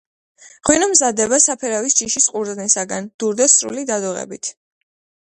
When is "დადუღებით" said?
3.95-4.55